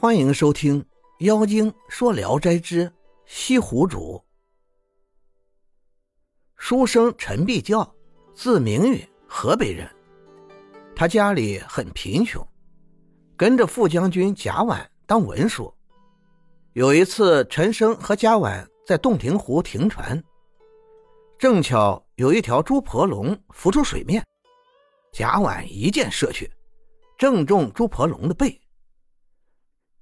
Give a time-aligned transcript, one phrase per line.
[0.00, 0.80] 欢迎收听
[1.26, 2.88] 《妖精说聊斋之
[3.26, 4.14] 西湖主》。
[6.56, 7.96] 书生陈必教，
[8.32, 9.90] 字明允，河北人。
[10.94, 12.46] 他家里很贫穷，
[13.36, 15.74] 跟着副将军贾琬当文书。
[16.74, 20.22] 有一次，陈生和贾琬在洞庭湖停船，
[21.36, 24.24] 正巧有一条猪婆龙浮出水面，
[25.12, 26.48] 贾琬一箭射去，
[27.18, 28.56] 正中猪婆龙的背。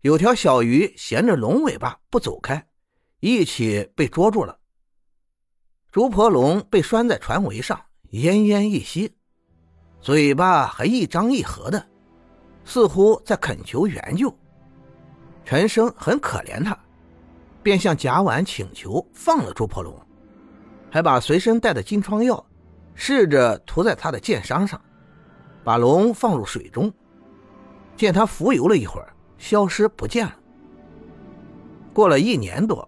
[0.07, 2.65] 有条小鱼衔着龙尾巴不走开，
[3.19, 4.57] 一起被捉住了。
[5.91, 7.77] 竹婆龙被拴在船桅上，
[8.13, 9.13] 奄奄一息，
[10.01, 11.85] 嘴巴还一张一合的，
[12.65, 14.33] 似乎在恳求援救。
[15.45, 16.79] 陈生很可怜他，
[17.61, 19.93] 便向贾琬请求放了朱婆龙，
[20.89, 22.47] 还把随身带的金疮药
[22.95, 24.81] 试着涂在他的剑伤上，
[25.65, 26.95] 把龙放入水中，
[27.97, 29.13] 见他浮游了一会儿。
[29.39, 30.37] 消失不见了。
[31.93, 32.87] 过了一年多，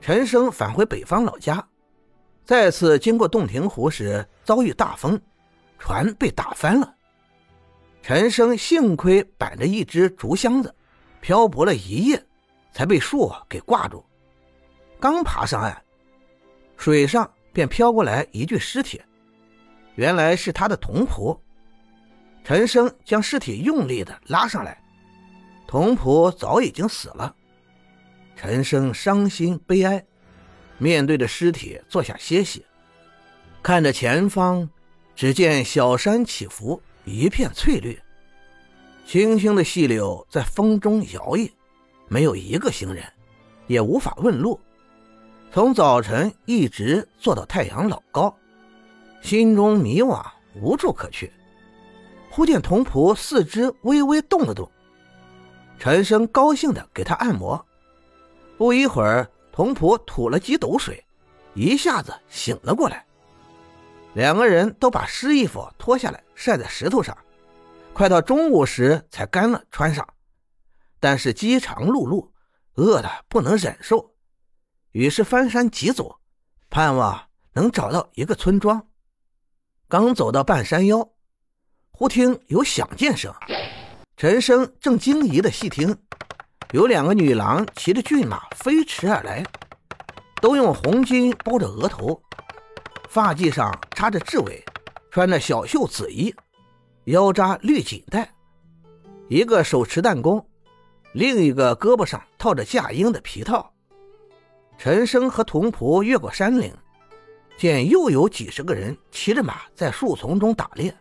[0.00, 1.66] 陈生返回北方老家，
[2.44, 5.20] 再次经过洞庭湖时，遭遇大风，
[5.78, 6.94] 船被打翻了。
[8.02, 10.74] 陈生幸亏摆着一只竹箱子，
[11.20, 12.24] 漂泊了一夜，
[12.72, 14.04] 才被树给挂住。
[14.98, 15.82] 刚爬上岸，
[16.76, 19.00] 水上便飘过来一具尸体，
[19.96, 21.38] 原来是他的同仆。
[22.42, 24.82] 陈生将尸体用力的拉上来。
[25.70, 27.32] 童仆早已经死了，
[28.34, 30.04] 陈生伤心悲哀，
[30.78, 32.66] 面对着尸体坐下歇息，
[33.62, 34.68] 看着前方，
[35.14, 37.96] 只见小山起伏，一片翠绿，
[39.06, 41.48] 青青的细柳在风中摇曳，
[42.08, 43.04] 没有一个行人，
[43.68, 44.58] 也无法问路。
[45.52, 48.36] 从早晨一直坐到太阳老高，
[49.22, 50.20] 心中迷惘，
[50.60, 51.32] 无处可去。
[52.28, 54.68] 忽见童仆四肢微微动了动。
[55.80, 57.66] 陈生高兴地给他按摩，
[58.58, 61.02] 不一会儿，童仆吐了几斗水，
[61.54, 63.02] 一下子醒了过来。
[64.12, 67.16] 两个人都把湿衣服脱下来晒在石头上，
[67.94, 70.06] 快到中午时才干了穿上。
[71.00, 72.28] 但是饥肠辘辘，
[72.74, 74.12] 饿得不能忍受，
[74.92, 76.20] 于是翻山急走，
[76.68, 78.86] 盼望能找到一个村庄。
[79.88, 81.08] 刚走到半山腰，
[81.90, 83.34] 忽听有响箭声。
[84.20, 85.96] 陈生正惊疑的细听，
[86.72, 89.42] 有两个女郎骑着骏马飞驰而来，
[90.42, 92.20] 都用红巾包着额头，
[93.08, 94.62] 发髻上插着雉尾，
[95.10, 96.34] 穿着小袖紫衣，
[97.04, 98.30] 腰扎绿锦带，
[99.30, 100.46] 一个手持弹弓，
[101.14, 103.72] 另一个胳膊上套着架鹰的皮套。
[104.76, 106.70] 陈生和童仆越过山岭，
[107.56, 110.94] 见又有几十个人骑着马在树丛中打猎，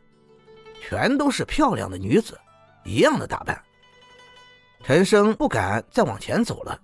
[0.82, 2.40] 全都是漂亮的女子。
[2.84, 3.62] 一样的打扮，
[4.84, 6.80] 陈生不敢再往前走了。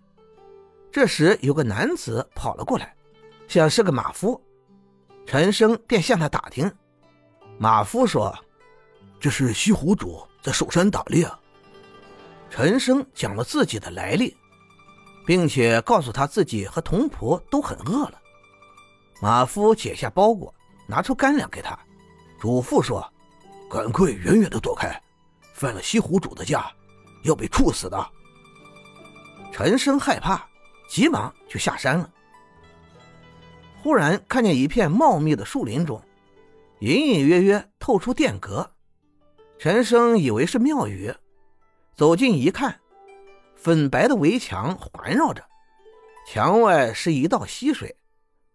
[0.91, 2.95] 这时有个男子跑了过来，
[3.47, 4.41] 像是个马夫。
[5.25, 6.71] 陈生便向他打听，
[7.57, 8.33] 马夫说
[9.19, 11.27] ：“这是西湖主在守山打猎。”
[12.49, 14.37] 陈生讲了自己的来历，
[15.25, 18.21] 并且告诉他自己和童仆都很饿了。
[19.21, 20.53] 马夫解下包裹，
[20.87, 21.77] 拿出干粮给他，
[22.39, 23.05] 嘱咐说
[23.69, 25.01] ：“赶快远远的躲开。”
[25.55, 26.69] 犯了西湖主的家，
[27.23, 28.05] 要被处死的。
[29.53, 30.45] 陈生害怕，
[30.89, 32.11] 急忙就下山了。
[33.81, 36.01] 忽然看见一片茂密的树林中，
[36.81, 38.69] 隐隐约约透出殿阁。
[39.57, 41.13] 陈生以为是庙宇，
[41.95, 42.77] 走近一看，
[43.55, 45.41] 粉白的围墙环绕着，
[46.27, 47.95] 墙外是一道溪水，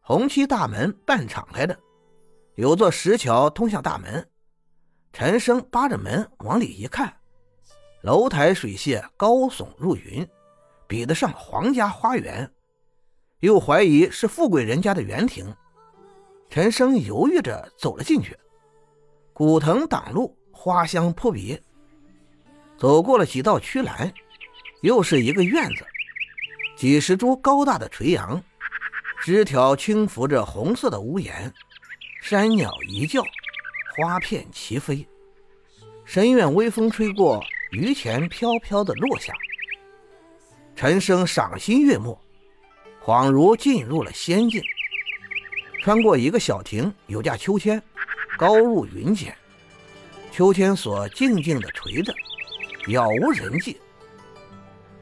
[0.00, 1.78] 红漆大门半敞开的，
[2.56, 4.29] 有座石桥通向大门。
[5.12, 7.12] 陈生扒着门往里一看，
[8.02, 10.26] 楼台水榭高耸入云，
[10.86, 12.50] 比得上皇家花园，
[13.40, 15.54] 又怀疑是富贵人家的园亭。
[16.48, 18.36] 陈生犹豫着走了进去，
[19.32, 21.60] 古藤挡路，花香扑鼻。
[22.78, 24.12] 走过了几道曲栏，
[24.82, 25.84] 又是一个院子，
[26.76, 28.42] 几十株高大的垂杨，
[29.20, 31.52] 枝条轻拂着红色的屋檐，
[32.22, 33.22] 山鸟一叫。
[33.96, 35.04] 花片齐飞，
[36.04, 39.34] 深院微风吹过，榆钱飘飘的落下。
[40.76, 42.16] 陈生赏心悦目，
[43.04, 44.62] 恍如进入了仙境。
[45.82, 47.82] 穿过一个小亭，有架秋千，
[48.38, 49.36] 高入云间，
[50.30, 52.14] 秋千索静静地垂着，
[52.86, 53.80] 杳无人迹。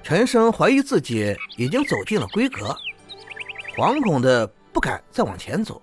[0.02, 2.74] 陈生怀疑自己已经走进了闺阁，
[3.76, 5.82] 惶恐的不敢再往前走。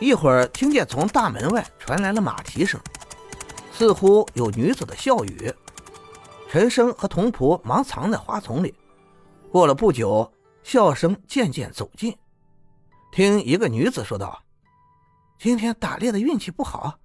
[0.00, 2.80] 一会儿，听见从大门外传来了马蹄声，
[3.72, 5.54] 似乎有女子的笑语。
[6.50, 8.74] 陈生和童仆忙藏在花丛里。
[9.50, 10.30] 过了不久，
[10.62, 12.16] 笑声渐渐走近。
[13.12, 14.42] 听一个女子说道
[15.38, 16.98] ：“今天打猎的运气不好，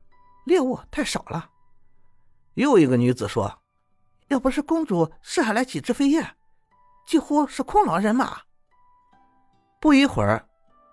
[0.46, 1.50] 猎物太少了。”
[2.56, 3.60] 又一个女子说
[4.30, 6.36] ：“要不是公主射下来几只飞燕，
[7.08, 8.40] 几乎是空劳人马。”
[9.80, 10.48] 不一会儿，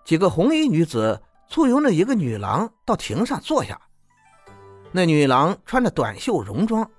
[0.05, 3.79] 几个红衣女子簇拥着一个女郎到亭上坐下。
[4.91, 6.89] 那女郎穿着短袖戎装，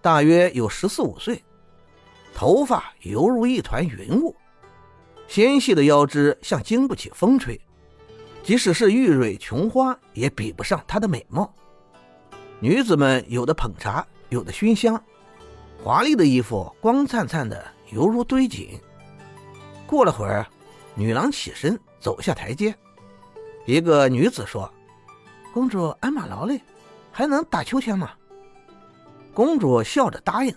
[0.00, 1.42] 大约有十四五岁，
[2.34, 4.34] 头发犹如一团云雾，
[5.26, 7.60] 纤细的腰肢像经不起风吹，
[8.42, 11.52] 即使是玉蕊琼花也比不上她的美貌。
[12.60, 15.00] 女子们有的捧茶，有的熏香，
[15.82, 18.78] 华丽的衣服光灿灿的，犹如堆锦。
[19.86, 20.44] 过了会儿，
[20.94, 22.74] 女郎起身走下台阶。
[23.68, 24.72] 一个女子说
[25.52, 26.58] ：“公主鞍马劳累，
[27.12, 28.12] 还能打秋千吗？”
[29.34, 30.54] 公主笑着答应。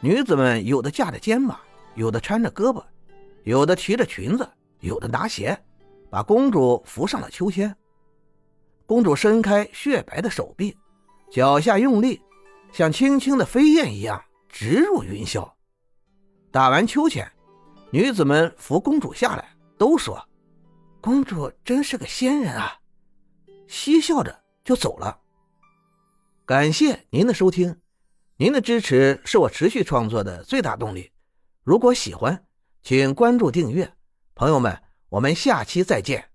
[0.00, 1.60] 女子们有的架着肩膀，
[1.94, 2.82] 有的搀着胳膊，
[3.44, 4.48] 有的提着裙子，
[4.80, 5.62] 有的拿鞋，
[6.08, 7.76] 把公主扶上了秋千。
[8.86, 10.74] 公主伸开雪白的手臂。
[11.30, 12.18] 脚下用力，
[12.72, 15.46] 像轻轻的飞燕一样直入云霄。
[16.50, 17.30] 打完秋千，
[17.90, 20.18] 女子们扶公主下来，都说
[21.06, 22.80] ：“公主真是个仙人啊！”
[23.68, 25.20] 嬉笑着就走了。
[26.44, 27.80] 感谢您的收听，
[28.38, 31.12] 您的支持是我持续创作的最大动力。
[31.62, 32.44] 如果喜欢，
[32.82, 33.94] 请关注订阅。
[34.34, 36.28] 朋友们，我们下期再见。